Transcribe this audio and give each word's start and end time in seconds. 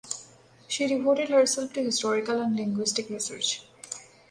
She 0.67 0.87
devoted 0.87 1.29
herself 1.29 1.73
to 1.73 1.83
historical 1.83 2.41
and 2.41 2.55
linguistic 2.55 3.07
research. 3.11 3.61